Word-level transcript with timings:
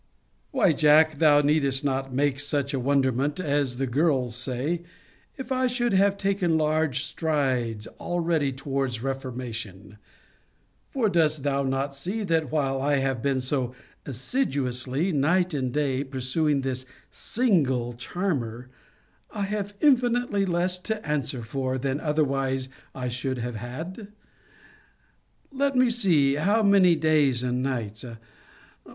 Why, 0.49 0.73
Jack, 0.73 1.19
thou 1.19 1.41
needest 1.41 1.83
not 1.85 2.11
make 2.11 2.39
such 2.39 2.73
a 2.73 2.79
wonderment, 2.79 3.39
as 3.39 3.77
the 3.77 3.85
girls 3.85 4.35
say, 4.35 4.81
if 5.37 5.51
I 5.51 5.67
should 5.67 5.93
have 5.93 6.17
taken 6.17 6.57
large 6.57 7.03
strides 7.03 7.85
already 7.99 8.51
towards 8.51 9.03
reformation: 9.03 9.99
for 10.89 11.07
dost 11.07 11.43
thou 11.43 11.61
not 11.61 11.93
see, 11.95 12.23
that 12.23 12.51
while 12.51 12.81
I 12.81 12.95
have 12.95 13.21
been 13.21 13.41
so 13.41 13.75
assiduously, 14.03 15.11
night 15.11 15.53
and 15.53 15.71
day, 15.71 16.03
pursuing 16.03 16.61
this 16.61 16.87
single 17.11 17.93
charmer, 17.93 18.69
I 19.29 19.43
have 19.43 19.75
infinitely 19.81 20.47
less 20.47 20.79
to 20.79 21.07
answer 21.07 21.43
for, 21.43 21.77
than 21.77 21.99
otherwise 21.99 22.69
I 22.95 23.07
should 23.07 23.37
have 23.37 23.57
had? 23.57 24.07
Let 25.51 25.75
me 25.75 25.91
see, 25.91 26.37
how 26.37 26.63
many 26.63 26.95
days 26.95 27.43
and 27.43 27.61
nights? 27.61 28.03